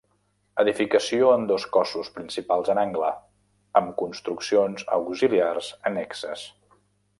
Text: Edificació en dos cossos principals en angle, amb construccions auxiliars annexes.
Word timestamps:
Edificació 0.61 1.27
en 1.33 1.43
dos 1.51 1.65
cossos 1.75 2.09
principals 2.15 2.71
en 2.75 2.81
angle, 2.85 3.11
amb 3.83 3.93
construccions 4.01 4.89
auxiliars 4.99 5.71
annexes. 5.93 6.51